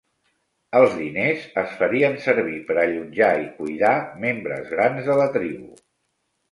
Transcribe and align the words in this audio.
Els 0.79 0.95
diners 1.01 1.43
es 1.63 1.75
farien 1.83 2.17
servir 2.25 2.57
per 2.71 2.79
allotjar 2.87 3.31
i 3.43 3.47
cuidar 3.61 3.95
membres 4.27 4.77
grans 4.77 5.09
de 5.13 5.21
la 5.25 5.33
tribu. 5.39 5.73